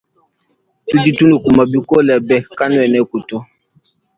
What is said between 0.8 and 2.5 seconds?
Tudi tunukuma bikole be